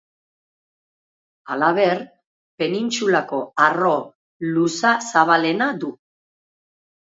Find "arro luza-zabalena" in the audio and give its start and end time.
3.67-5.71